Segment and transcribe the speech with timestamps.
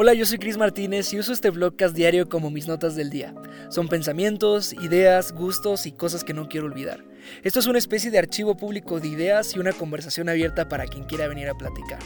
[0.00, 3.34] Hola, yo soy Cris Martínez y uso este vlogcast diario como mis notas del día.
[3.68, 7.02] Son pensamientos, ideas, gustos y cosas que no quiero olvidar.
[7.42, 11.02] Esto es una especie de archivo público de ideas y una conversación abierta para quien
[11.02, 11.98] quiera venir a platicar.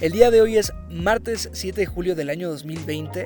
[0.00, 3.24] El día de hoy es martes 7 de julio del año 2020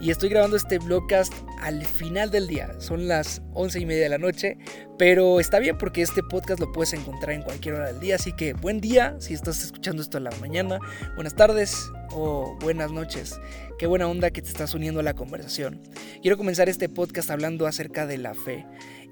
[0.00, 2.74] y estoy grabando este vlogcast al final del día.
[2.78, 4.58] Son las 11 y media de la noche,
[4.98, 8.16] pero está bien porque este podcast lo puedes encontrar en cualquier hora del día.
[8.16, 10.78] Así que buen día si estás escuchando esto a la mañana,
[11.14, 11.76] buenas tardes
[12.10, 13.38] o buenas noches.
[13.78, 15.80] Qué buena onda que te estás uniendo a la conversación.
[16.22, 18.66] Quiero comenzar este podcast hablando acerca de la fe.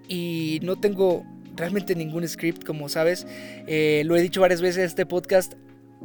[0.09, 1.25] Y no tengo
[1.57, 3.27] realmente ningún script, como sabes.
[3.67, 5.55] Eh, lo he dicho varias veces en este podcast.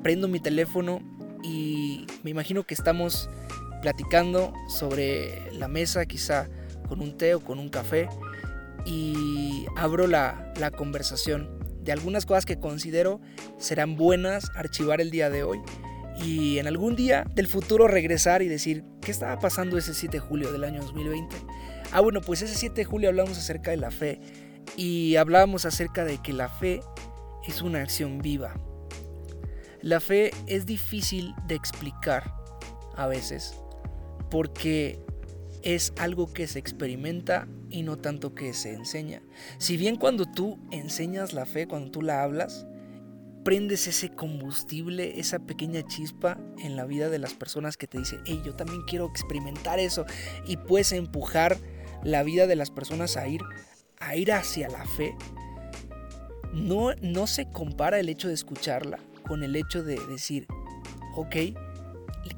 [0.04, 1.02] Prendo mi teléfono
[1.44, 3.30] y me imagino que estamos
[3.82, 6.50] platicando sobre la mesa, quizá
[6.88, 8.10] con un té o con un café.
[8.86, 13.20] Y abro la, la conversación de algunas cosas que considero
[13.58, 15.60] serán buenas archivar el día de hoy
[16.20, 20.20] y en algún día del futuro regresar y decir, ¿qué estaba pasando ese 7 de
[20.20, 21.36] julio del año 2020?
[21.92, 24.20] Ah, bueno, pues ese 7 de julio hablamos acerca de la fe
[24.76, 26.82] y hablábamos acerca de que la fe
[27.48, 28.56] es una acción viva.
[29.88, 32.36] La fe es difícil de explicar
[32.98, 33.56] a veces
[34.30, 35.00] porque
[35.64, 39.22] es algo que se experimenta y no tanto que se enseña.
[39.60, 42.68] Si bien cuando tú enseñas la fe, cuando tú la hablas,
[43.46, 48.18] prendes ese combustible, esa pequeña chispa en la vida de las personas que te dice,
[48.26, 50.06] hey, yo también quiero experimentar eso.
[50.46, 51.56] Y puedes empujar
[52.04, 53.40] la vida de las personas a ir,
[54.02, 55.16] a ir hacia la fe.
[56.52, 60.48] No, no se compara el hecho de escucharla con el hecho de decir,
[61.16, 61.36] ok,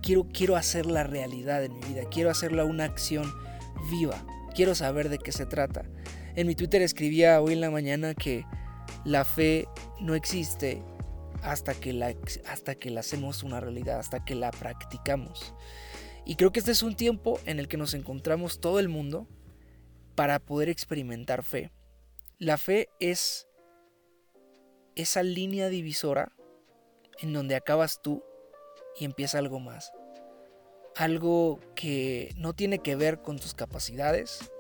[0.01, 3.31] quiero, quiero hacer la realidad en mi vida, quiero hacerla una acción
[3.89, 4.23] viva,
[4.55, 5.85] quiero saber de qué se trata.
[6.35, 8.45] En mi Twitter escribía hoy en la mañana que
[9.05, 9.67] la fe
[9.99, 10.81] no existe
[11.41, 12.13] hasta que, la,
[12.47, 15.53] hasta que la hacemos una realidad, hasta que la practicamos.
[16.25, 19.27] Y creo que este es un tiempo en el que nos encontramos todo el mundo
[20.15, 21.71] para poder experimentar fe.
[22.37, 23.47] La fe es
[24.95, 26.33] esa línea divisora
[27.21, 28.23] en donde acabas tú
[28.97, 29.91] y empieza algo más.
[30.95, 34.51] Algo que no tiene que ver con tus capacidades,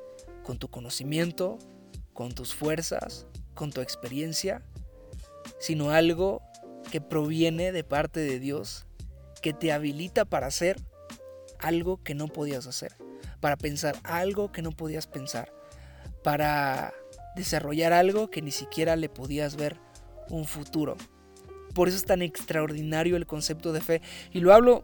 [0.43, 1.57] con tu conocimiento,
[2.13, 4.61] con tus fuerzas, con tu experiencia,
[5.59, 6.41] sino algo
[6.91, 8.85] que proviene de parte de Dios,
[9.41, 10.77] que te habilita para hacer
[11.59, 12.93] algo que no podías hacer,
[13.39, 15.53] para pensar algo que no podías pensar,
[16.23, 16.93] para
[17.35, 19.77] desarrollar algo que ni siquiera le podías ver
[20.29, 20.95] un futuro.
[21.79, 24.01] Por eso es tan extraordinario el concepto de fe.
[24.33, 24.83] Y lo hablo,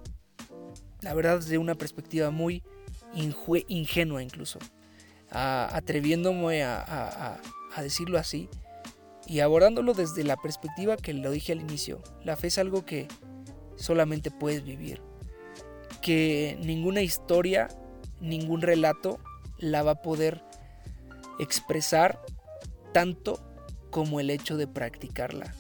[1.02, 2.64] la verdad, desde una perspectiva muy
[3.68, 4.60] ingenua incluso.
[5.30, 7.38] atreviéndome a
[7.82, 8.48] decirlo así
[9.28, 12.02] y abordándolo desde la perspectiva que lo dije al inicio.
[12.24, 13.10] La fe es algo que
[13.76, 15.02] solamente puedes vivir.
[16.02, 17.68] Que ninguna historia,
[18.22, 19.20] ningún relato
[19.58, 20.46] la va a poder
[21.40, 22.22] expresar
[22.94, 23.38] tanto
[23.90, 25.54] como el hecho de practicarla.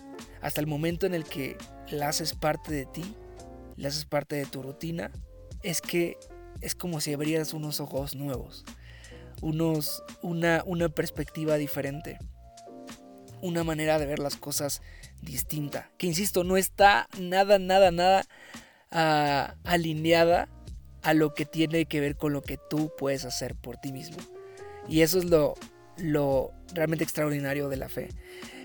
[0.45, 1.57] Hasta el momento en el que
[1.89, 3.15] la haces parte de ti,
[3.77, 5.11] la haces parte de tu rutina,
[5.63, 6.17] es que
[6.61, 8.63] es como si abrieras unos ojos nuevos,
[9.41, 12.19] unos, una, una perspectiva diferente
[13.41, 14.81] una manera de ver las cosas
[15.21, 15.91] distinta.
[15.97, 18.25] Que insisto, no está nada, nada, nada
[18.91, 20.47] ah, alineada
[21.01, 24.17] a lo que tiene que ver con lo que tú puedes hacer por ti mismo.
[24.87, 25.55] Y eso es lo,
[25.97, 28.09] lo realmente extraordinario de la fe.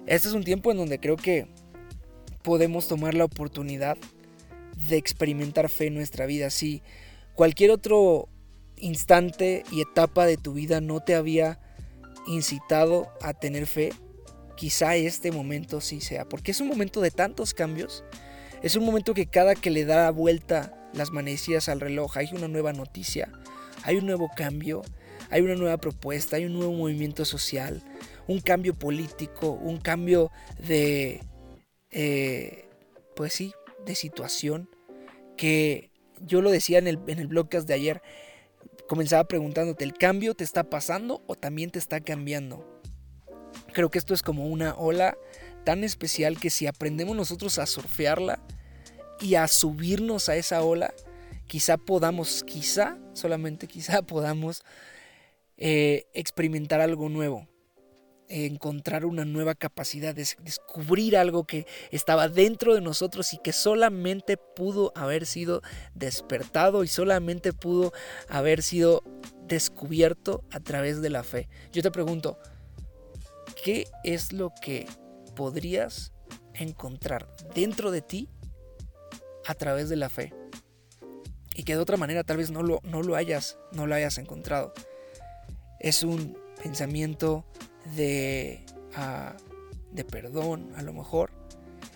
[0.06, 1.48] Este es un tiempo en donde creo que
[2.42, 3.96] podemos tomar la oportunidad
[4.88, 6.50] de experimentar fe en nuestra vida.
[6.50, 6.82] Si
[7.34, 8.28] cualquier otro
[8.76, 11.60] instante y etapa de tu vida no te había
[12.26, 13.92] incitado a tener fe,
[14.56, 18.04] quizá este momento sí sea, porque es un momento de tantos cambios,
[18.62, 22.48] es un momento que cada que le da vuelta las manecillas al reloj hay una
[22.48, 23.30] nueva noticia,
[23.84, 24.82] hay un nuevo cambio,
[25.30, 27.82] hay una nueva propuesta, hay un nuevo movimiento social,
[28.26, 31.20] un cambio político, un cambio de,
[31.90, 32.68] eh,
[33.16, 33.52] pues sí,
[33.84, 34.68] de situación,
[35.36, 35.90] que
[36.20, 38.02] yo lo decía en el, en el blogcast de ayer,
[38.88, 42.80] comenzaba preguntándote, ¿el cambio te está pasando o también te está cambiando?
[43.72, 45.16] Creo que esto es como una ola
[45.64, 48.42] tan especial que si aprendemos nosotros a surfearla
[49.20, 50.94] y a subirnos a esa ola,
[51.46, 54.62] quizá podamos, quizá, solamente quizá podamos
[55.56, 57.46] eh, experimentar algo nuevo,
[58.30, 64.36] encontrar una nueva capacidad, de descubrir algo que estaba dentro de nosotros y que solamente
[64.36, 65.62] pudo haber sido
[65.94, 67.92] despertado y solamente pudo
[68.28, 69.02] haber sido
[69.46, 71.48] descubierto a través de la fe.
[71.72, 72.38] Yo te pregunto,
[73.62, 74.86] ¿Qué es lo que
[75.36, 76.12] podrías
[76.54, 78.28] encontrar dentro de ti
[79.46, 80.32] a través de la fe?
[81.60, 84.16] y que de otra manera tal vez no lo, no lo hayas, no lo hayas
[84.16, 84.72] encontrado.
[85.78, 87.44] Es un pensamiento
[87.96, 89.36] de, ah,
[89.92, 91.30] de perdón, a lo mejor.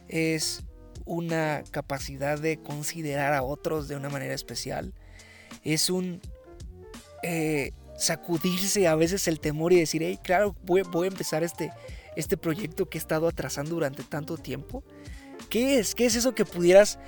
[0.08, 0.64] Es
[1.04, 4.94] una capacidad de considerar a otros de una manera especial.
[5.62, 6.20] Es un
[7.22, 11.72] eh, sacudirse a veces el temor y decir, hey, claro, voy, voy, a empezar este,
[12.16, 14.82] este proyecto que he estado atrasando durante tanto tiempo.
[15.48, 15.94] ¿Qué es?
[15.94, 16.98] ¿Qué es eso que pudieras,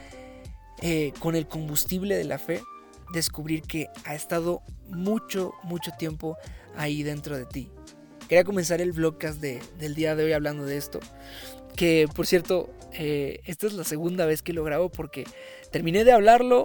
[0.83, 2.63] eh, con el combustible de la fe,
[3.13, 6.37] descubrir que ha estado mucho, mucho tiempo
[6.77, 7.71] ahí dentro de ti?
[8.29, 11.01] Quería comenzar el vlogcast de, del día de hoy hablando de esto.
[11.77, 15.25] Que por cierto, eh, esta es la segunda vez que lo grabo porque
[15.71, 16.65] terminé de hablarlo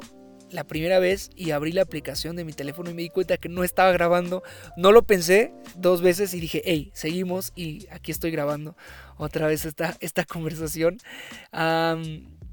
[0.49, 3.49] la primera vez y abrí la aplicación de mi teléfono y me di cuenta que
[3.49, 4.43] no estaba grabando.
[4.75, 8.75] No lo pensé dos veces y dije, hey, seguimos y aquí estoy grabando
[9.17, 10.97] otra vez esta, esta conversación.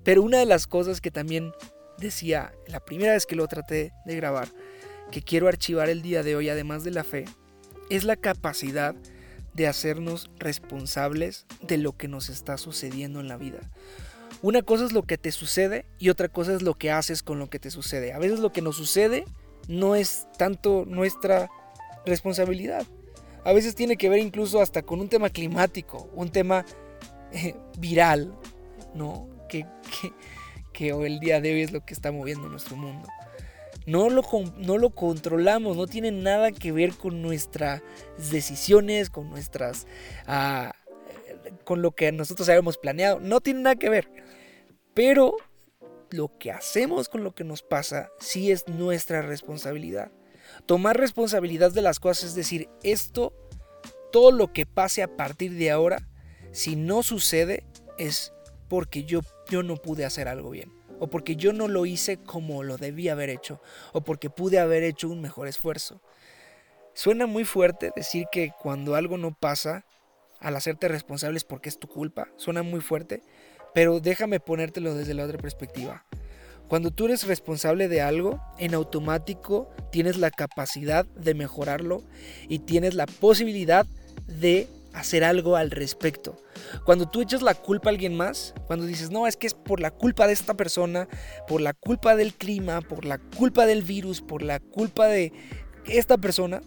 [0.04, 1.52] pero una de las cosas que también
[1.99, 4.49] decía la primera vez que lo traté de grabar,
[5.11, 7.25] que quiero archivar el día de hoy, además de la fe,
[7.90, 8.94] es la capacidad
[9.55, 13.58] de hacernos responsables de lo que nos está sucediendo en la vida.
[14.40, 17.38] Una cosa es lo que te sucede y otra cosa es lo que haces con
[17.38, 18.12] lo que te sucede.
[18.12, 19.25] A veces lo que nos sucede
[19.67, 21.50] no es tanto nuestra
[22.06, 22.87] responsabilidad.
[23.44, 26.64] A veces tiene que ver incluso hasta con un tema climático, un tema
[27.32, 28.32] eh, viral,
[28.94, 29.29] ¿no?
[29.49, 29.67] Que,
[30.00, 30.12] que,
[30.73, 33.08] que el día de hoy es lo que está moviendo nuestro mundo.
[33.88, 34.23] No lo,
[34.58, 37.82] no lo, controlamos, no tiene nada que ver con nuestras
[38.31, 39.87] decisiones, con nuestras...
[40.26, 40.75] Ah,
[41.64, 44.11] con lo que nosotros habíamos planeado, no tiene nada que ver.
[44.93, 45.37] Pero
[46.11, 50.12] lo que hacemos con lo que nos pasa sí es nuestra responsabilidad.
[50.67, 53.32] Tomar responsabilidad de las cosas, es decir, esto,
[54.12, 56.06] todo lo que pase a partir de ahora,
[56.52, 57.64] si no sucede,
[57.96, 58.35] es
[58.69, 62.62] porque yo, yo no pude hacer algo bien o porque yo no lo hice como
[62.62, 63.60] lo debía haber hecho,
[63.92, 66.00] o porque pude haber hecho un mejor esfuerzo.
[66.94, 69.84] Suena muy fuerte decir que cuando algo no pasa,
[70.40, 73.22] al hacerte responsable es porque es tu culpa, suena muy fuerte,
[73.74, 76.04] pero déjame ponértelo desde la otra perspectiva.
[76.68, 82.02] Cuando tú eres responsable de algo, en automático tienes la capacidad de mejorarlo
[82.48, 83.86] y tienes la posibilidad
[84.26, 86.37] de hacer algo al respecto.
[86.85, 89.81] Cuando tú echas la culpa a alguien más, cuando dices, no, es que es por
[89.81, 91.08] la culpa de esta persona,
[91.46, 95.32] por la culpa del clima, por la culpa del virus, por la culpa de
[95.87, 96.62] esta persona,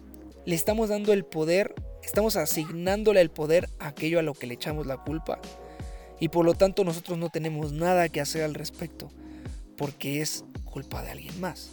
[0.45, 4.55] le estamos dando el poder, estamos asignándole el poder a aquello a lo que le
[4.55, 5.39] echamos la culpa.
[6.19, 9.09] Y por lo tanto nosotros no tenemos nada que hacer al respecto,
[9.77, 11.71] porque es culpa de alguien más.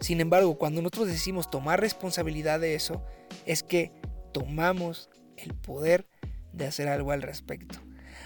[0.00, 3.02] Sin embargo, cuando nosotros decimos tomar responsabilidad de eso,
[3.46, 3.90] es que
[4.32, 6.06] tomamos el poder
[6.52, 7.78] de hacer algo al respecto.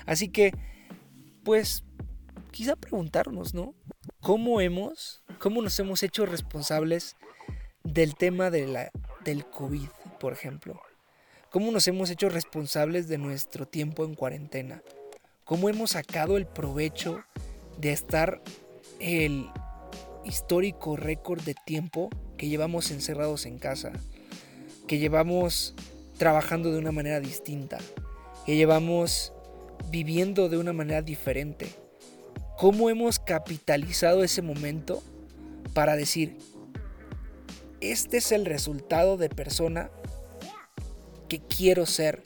[0.06, 0.52] Así que,
[1.44, 1.84] pues,
[2.50, 3.74] quizá preguntarnos, ¿no?
[4.20, 7.16] ¿Cómo hemos, cómo nos hemos hecho responsables
[7.84, 8.90] del tema de la,
[9.24, 9.88] del COVID,
[10.20, 10.80] por ejemplo?
[11.50, 14.82] ¿Cómo nos hemos hecho responsables de nuestro tiempo en cuarentena?
[15.44, 17.22] ¿Cómo hemos sacado el provecho
[17.78, 18.42] de estar
[19.00, 19.48] el
[20.24, 23.92] histórico récord de tiempo que llevamos encerrados en casa?
[24.86, 25.74] Que llevamos
[26.18, 27.78] trabajando de una manera distinta,
[28.44, 29.32] que llevamos
[29.90, 31.68] viviendo de una manera diferente.
[32.58, 35.02] ¿Cómo hemos capitalizado ese momento
[35.72, 36.36] para decir,
[37.80, 39.90] este es el resultado de persona
[41.28, 42.22] que quiero ser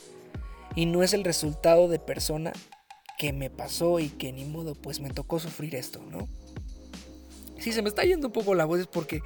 [0.74, 2.52] y no es el resultado de persona
[3.18, 6.28] que me pasó y que ni modo pues me tocó sufrir esto, ¿no?
[7.58, 9.20] Si se me está yendo un poco la voz es porque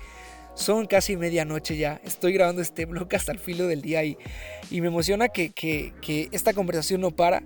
[0.57, 2.01] son casi medianoche ya.
[2.03, 4.17] Estoy grabando este blog hasta el filo del día y,
[4.71, 5.93] me emociona que,
[6.33, 7.45] esta conversación no para.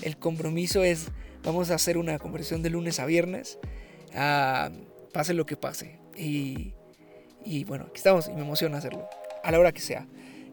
[0.00, 1.08] El compromiso es,
[1.42, 3.58] vamos a hacer una conversación de lunes a viernes.
[4.14, 4.70] Ah,
[5.12, 5.98] pase lo que pase.
[6.16, 6.72] Y,
[7.64, 9.08] bueno, aquí estamos y me emociona hacerlo.
[9.42, 10.06] A la hora que sea.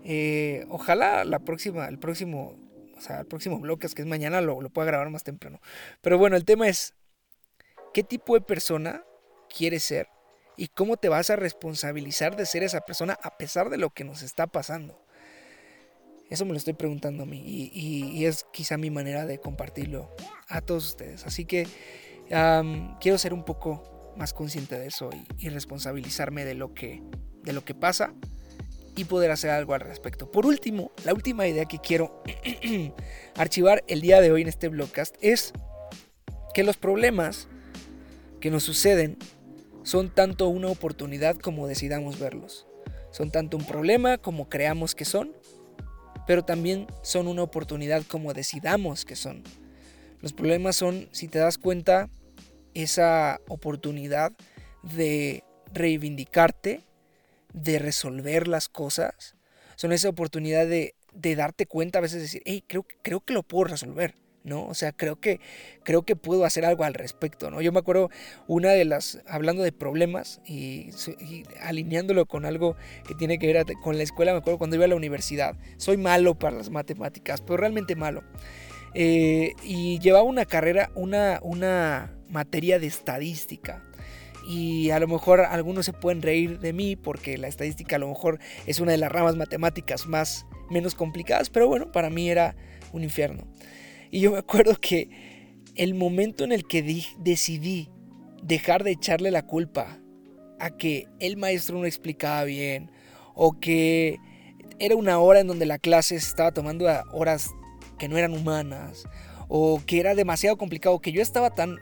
[0.03, 2.57] Eh, ojalá la próxima, el próximo,
[2.97, 5.61] o sea, el próximo blog, que es mañana, lo, lo pueda grabar más temprano.
[6.01, 6.95] Pero bueno, el tema es,
[7.93, 9.03] ¿qué tipo de persona
[9.47, 10.07] quieres ser?
[10.59, 14.03] Y cómo te vas a responsabilizar de ser esa persona a pesar de lo que
[14.03, 15.01] nos está pasando.
[16.29, 20.13] Eso me lo estoy preguntando a mí y, es quizá mi manera de compartirlo
[20.49, 21.25] a todos ustedes.
[21.25, 21.65] Así que
[22.99, 27.01] quiero ser un poco más consciente de eso y, responsabilizarme de lo, que,
[27.41, 28.13] de lo que pasa
[28.97, 30.29] y poder hacer algo al respecto.
[30.29, 32.21] Por último, la última idea que quiero
[33.35, 35.53] archivar el día de hoy en este blogcast es
[36.53, 37.47] que los problemas
[38.41, 39.17] que nos suceden
[39.83, 42.67] son tanto una oportunidad como decidamos verlos.
[43.11, 45.33] Son tanto un problema como creamos que son,
[46.27, 49.43] pero también son una oportunidad como decidamos que son.
[50.21, 52.09] Los problemas son, si te das cuenta,
[52.73, 54.33] esa oportunidad
[54.83, 55.43] de
[55.73, 56.81] reivindicarte,
[57.53, 59.35] de resolver las cosas,
[59.75, 63.33] son esa oportunidad de, de darte cuenta a veces de decir, hey, creo, creo que
[63.33, 64.13] lo puedo resolver.
[64.49, 64.65] ¿No?
[64.65, 65.39] O sea, creo que,
[65.83, 67.61] creo que puedo hacer algo al respecto, ¿no?
[67.61, 68.09] Yo me acuerdo
[68.47, 70.89] una de las, hablando de problemas y,
[71.61, 72.75] alineándolo con algo
[73.07, 75.97] que tiene que ver con la escuela, me acuerdo cuando iba a la universidad, soy
[75.97, 78.23] malo para las matemáticas, pero realmente malo.
[78.93, 83.83] Eh, y llevaba una carrera, una, una materia de estadística.
[84.47, 88.07] Y a lo mejor algunos se pueden reír de mí porque la estadística a lo
[88.07, 92.55] mejor es una de las ramas matemáticas más menos complicadas, pero bueno, para mí era
[92.91, 93.47] un infierno.
[94.11, 95.09] Y yo me acuerdo que
[95.75, 96.83] el momento en el que
[97.19, 97.89] decidí
[98.43, 99.99] dejar de echarle la culpa
[100.59, 102.91] a que el maestro no explicaba bien
[103.33, 104.17] o que
[104.79, 107.51] era una hora en donde la clase estaba tomando horas
[107.97, 109.05] que no eran humanas
[109.47, 111.77] o que era demasiado complicado, que yo estaba tan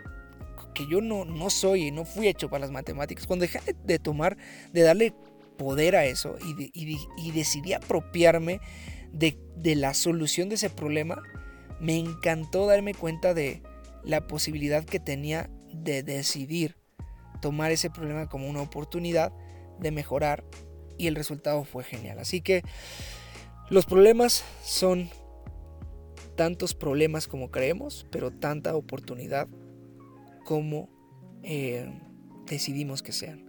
[0.73, 3.25] que yo no, no soy y no fui hecho para las matemáticas.
[3.25, 4.37] Cuando dejé de tomar,
[4.73, 5.13] de darle
[5.57, 8.61] poder a eso y, decidí apropiarme
[9.11, 11.23] de, de la solución de ese problema,
[11.79, 13.61] me encantó darme cuenta de
[14.03, 16.77] la posibilidad que tenía de decidir
[17.41, 19.31] tomar ese problema como una oportunidad
[19.79, 20.43] de mejorar
[20.97, 22.19] y el resultado fue genial.
[22.19, 22.63] Así que
[23.69, 25.09] los problemas son
[26.35, 29.47] tantos problemas como creemos, pero tanta oportunidad
[30.45, 30.89] como
[31.43, 31.91] eh,
[32.45, 33.45] decidimos que sean.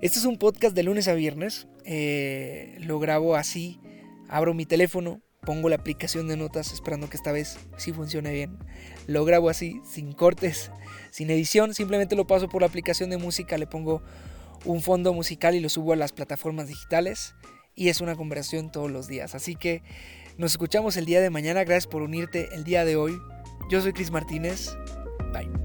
[0.00, 1.68] Este es un podcast de lunes a viernes.
[1.84, 3.80] Eh, lo grabo así.
[4.28, 8.58] Abro mi teléfono, pongo la aplicación de notas esperando que esta vez sí funcione bien.
[9.06, 10.70] Lo grabo así, sin cortes,
[11.10, 14.02] sin edición, simplemente lo paso por la aplicación de música, le pongo
[14.64, 17.34] un fondo musical y lo subo a las plataformas digitales
[17.74, 19.34] y es una conversación todos los días.
[19.34, 19.82] Así que
[20.38, 23.18] nos escuchamos el día de mañana, gracias por unirte el día de hoy.
[23.70, 24.76] Yo soy Cris Martínez,
[25.32, 25.61] bye.